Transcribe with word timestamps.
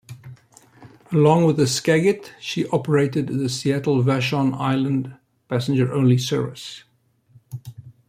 Along 1.11 1.45
with 1.45 1.57
the 1.57 1.67
"Skagit", 1.67 2.33
she 2.39 2.65
operated 2.69 3.27
the 3.27 3.47
Seattle-Vashon 3.47 4.55
Island 4.55 5.15
passenger-only 5.47 6.17
service. 6.17 6.83